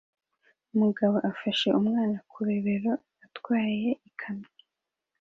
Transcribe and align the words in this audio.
Umugabo 0.73 1.15
afashe 1.31 1.67
umwana 1.79 2.17
ku 2.31 2.39
bibero 2.47 2.91
atwaye 3.25 3.89
ikamyo 4.09 4.49